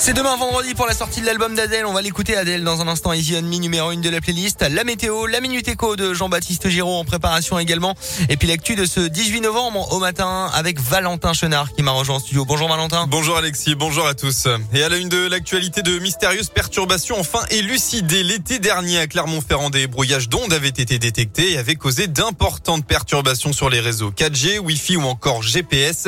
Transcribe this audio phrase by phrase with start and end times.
[0.00, 1.84] C'est demain vendredi pour la sortie de l'album d'Adèle.
[1.84, 3.12] On va l'écouter Adèle dans un instant.
[3.12, 4.62] Easy on Me numéro 1 de la playlist.
[4.62, 7.94] La météo, la minute écho de Jean-Baptiste Giraud en préparation également.
[8.28, 12.16] Et puis l'actu de ce 18 novembre au matin avec Valentin Chenard qui m'a rejoint
[12.16, 12.44] en studio.
[12.44, 13.06] Bonjour Valentin.
[13.08, 14.46] Bonjour Alexis, bonjour à tous.
[14.72, 18.22] Et à la une de l'actualité de mystérieuses perturbations enfin élucidées.
[18.22, 23.52] L'été dernier à Clermont-Ferrand, des brouillages d'ondes avaient été détectés et avaient causé d'importantes perturbations
[23.52, 26.06] sur les réseaux 4G, Wi-Fi ou encore GPS.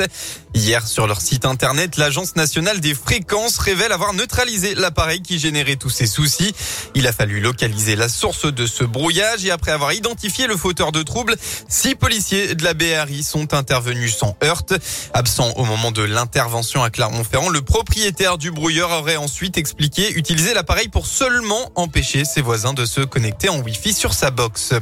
[0.53, 5.77] Hier, sur leur site internet, l'Agence nationale des fréquences révèle avoir neutralisé l'appareil qui générait
[5.77, 6.53] tous ces soucis.
[6.93, 10.91] Il a fallu localiser la source de ce brouillage et après avoir identifié le fauteur
[10.91, 11.35] de troubles,
[11.69, 14.73] six policiers de la BRI sont intervenus sans heurte.
[15.13, 20.53] Absent au moment de l'intervention à Clermont-Ferrand, le propriétaire du brouilleur aurait ensuite expliqué utiliser
[20.53, 24.73] l'appareil pour seulement empêcher ses voisins de se connecter en Wi-Fi sur sa box.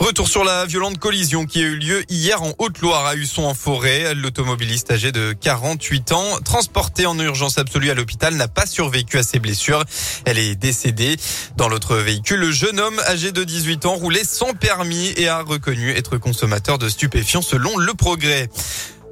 [0.00, 3.54] Retour sur la violente collision qui a eu lieu hier en Haute-Loire à Husson en
[3.54, 4.14] forêt.
[4.14, 9.22] L'automobiliste âgé de 48 ans, transporté en urgence absolue à l'hôpital, n'a pas survécu à
[9.22, 9.84] ses blessures.
[10.26, 11.16] Elle est décédée.
[11.56, 15.40] Dans l'autre véhicule, le jeune homme âgé de 18 ans roulait sans permis et a
[15.40, 18.50] reconnu être consommateur de stupéfiants selon le progrès.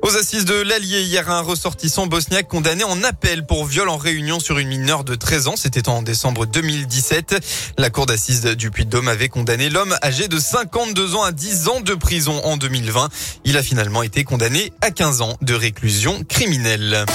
[0.02, 4.40] Aux assises de l'Allier, hier, un ressortissant bosniaque condamné en appel pour viol en réunion
[4.40, 5.54] sur une mineure de 13 ans.
[5.56, 7.36] C'était en décembre 2017.
[7.78, 11.80] La cour d'assises du Puy-de-Dôme avait condamné l'homme âgé de 52 ans à 10 ans
[11.80, 13.10] de prison en 2020.
[13.44, 17.06] Il a finalement été condamné à 15 ans de réclusion criminelle.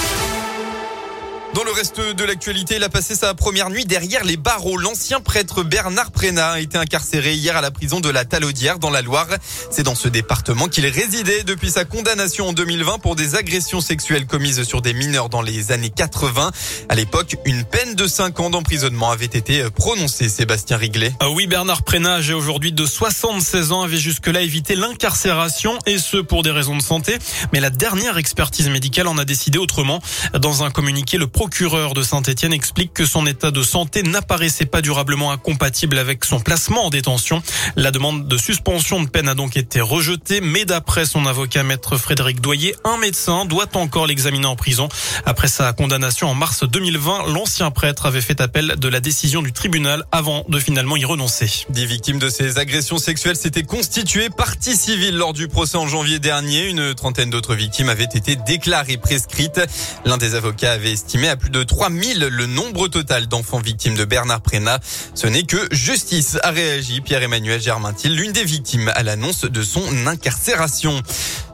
[1.58, 4.76] Dans le reste de l'actualité, il a passé sa première nuit derrière les barreaux.
[4.76, 8.90] L'ancien prêtre Bernard Prénat a été incarcéré hier à la prison de la Talaudière dans
[8.90, 9.26] la Loire.
[9.68, 14.26] C'est dans ce département qu'il résidait depuis sa condamnation en 2020 pour des agressions sexuelles
[14.26, 16.52] commises sur des mineurs dans les années 80.
[16.90, 21.12] À l'époque, une peine de 5 ans d'emprisonnement avait été prononcée, Sébastien Riglet.
[21.18, 26.18] Ah oui, Bernard Prénat, âgé aujourd'hui de 76 ans, avait jusque-là évité l'incarcération et ce
[26.18, 27.18] pour des raisons de santé.
[27.52, 30.00] Mais la dernière expertise médicale en a décidé autrement.
[30.38, 34.82] Dans un communiqué, le procureur de Saint-Etienne explique que son état de santé n'apparaissait pas
[34.82, 37.42] durablement incompatible avec son placement en détention.
[37.74, 41.96] La demande de suspension de peine a donc été rejetée, mais d'après son avocat maître
[41.96, 44.90] Frédéric Doyer, un médecin doit encore l'examiner en prison.
[45.24, 49.54] Après sa condamnation en mars 2020, l'ancien prêtre avait fait appel de la décision du
[49.54, 51.64] tribunal avant de finalement y renoncer.
[51.70, 56.18] Des victimes de ces agressions sexuelles s'étaient constituées partie civile lors du procès en janvier
[56.18, 56.68] dernier.
[56.68, 59.62] Une trentaine d'autres victimes avaient été déclarées prescrites.
[60.04, 64.04] L'un des avocats avait estimé à plus de 3000 le nombre total d'enfants victimes de
[64.04, 64.80] Bernard Prénat.
[65.14, 70.06] Ce n'est que justice, a réagi Pierre-Emmanuel Germaintil, l'une des victimes à l'annonce de son
[70.06, 71.02] incarcération.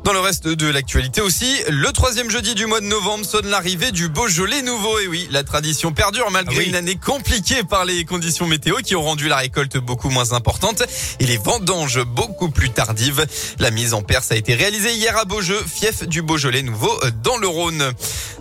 [0.05, 3.91] Dans le reste de l'actualité aussi, le troisième jeudi du mois de novembre sonne l'arrivée
[3.91, 4.99] du Beaujolais nouveau.
[4.99, 6.69] Et oui, la tradition perdure malgré Ah oui.
[6.69, 10.83] une année compliquée par les conditions météo qui ont rendu la récolte beaucoup moins importante
[11.21, 13.25] et les vendanges beaucoup plus tardives.
[13.59, 17.11] La mise en perce a été réalisée hier à Beaujeu, fief du Beaujolais nouveau euh,
[17.23, 17.91] dans le Rhône.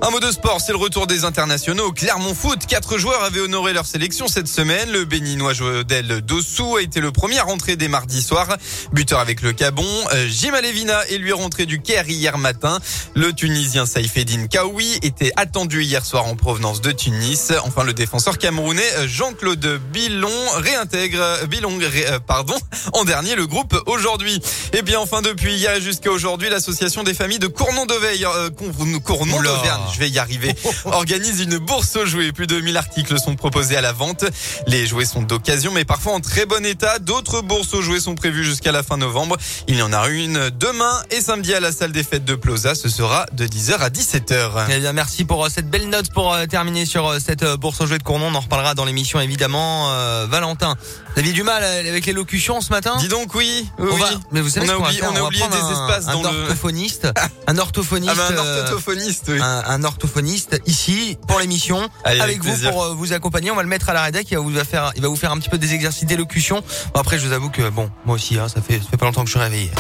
[0.02, 1.94] Un mot de sport, c'est le retour des internationaux.
[1.94, 4.92] Clermont Foot, quatre joueurs avaient honoré leur sélection cette semaine.
[4.92, 5.86] Le béninois Joël
[6.22, 8.58] Dossou a été le premier à rentrer dès mardi soir.
[8.92, 9.88] Buteur avec le Cabon.
[10.14, 11.32] Euh, Jim Alevina est lui
[11.62, 12.80] du Caire hier matin.
[13.14, 17.52] Le Tunisien Saïfedine Kaoui était attendu hier soir en provenance de Tunis.
[17.64, 22.56] Enfin, le défenseur camerounais euh, Jean-Claude Bilon réintègre euh, Bilong, ré- euh, pardon,
[22.94, 24.42] en dernier le groupe aujourd'hui.
[24.74, 28.72] Et bien enfin depuis hier jusqu'à aujourd'hui, l'association des familles de Cournon d'Auvergne, euh, Cour-
[29.04, 32.32] Cournon d'Auvergne, je vais y arriver, organise une bourse aux jouets.
[32.32, 34.26] Plus de 1000 articles sont proposés à la vente.
[34.68, 37.00] Les jouets sont d'occasion, mais parfois en très bon état.
[37.00, 39.36] D'autres bourses aux jouets sont prévues jusqu'à la fin novembre.
[39.68, 42.76] Il y en a une demain et samedi à la salle des fêtes de Plaza.
[42.76, 44.66] Ce sera de 10h à 17h.
[44.70, 47.82] Eh bien, merci pour euh, cette belle note pour euh, terminer sur euh, cette bourse
[47.82, 48.28] aux jouets de Cournon.
[48.32, 49.92] On en reparlera dans l'émission évidemment.
[49.92, 50.76] Euh, Valentin,
[51.14, 52.96] vous aviez du mal avec les locutions ce matin?
[53.00, 55.22] Dis donc oui, oui, on va, mais vous savez on a oublié, faire on a
[55.24, 56.42] oublié prendre des un- espaces un dans le.
[56.44, 57.08] orthophoniste,
[57.48, 59.40] un orthophoniste, Ah ben, un euh, orthophoniste, oui.
[59.42, 62.72] un, un orthophoniste ici pour l'émission avec, avec vous plaisir.
[62.72, 63.52] pour vous accompagner.
[63.52, 64.28] On va le mettre à la rédac.
[64.32, 66.62] Il va vous faire, il va vous faire un petit peu des exercices d'élocution.
[66.94, 69.06] Bon, après, je vous avoue que bon, moi aussi, hein, ça fait, ça fait pas
[69.06, 69.72] longtemps que je suis réveillé.